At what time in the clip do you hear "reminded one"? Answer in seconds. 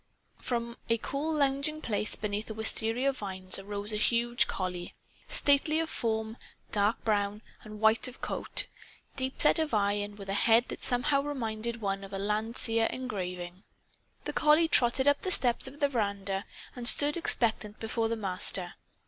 11.21-12.03